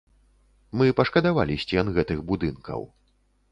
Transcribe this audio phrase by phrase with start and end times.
[0.81, 2.81] Мы пашкадавалі сцен гэтых будынкаў.